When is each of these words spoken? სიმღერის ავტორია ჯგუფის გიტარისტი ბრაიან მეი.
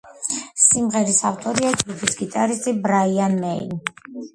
სიმღერის 0.61 1.21
ავტორია 1.31 1.75
ჯგუფის 1.85 2.21
გიტარისტი 2.25 2.77
ბრაიან 2.89 3.43
მეი. 3.49 3.69